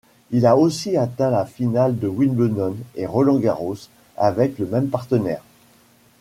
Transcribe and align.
Il 0.31 0.47
a 0.47 0.57
aussi 0.57 0.97
atteint 0.97 1.29
la 1.29 1.45
finale 1.45 1.95
à 2.03 2.07
Wimbledon 2.07 2.75
et 2.95 3.05
Roland-Garros 3.05 3.75
avec 4.17 4.57
le 4.57 4.65
même 4.65 4.89
partenaire. 4.89 5.43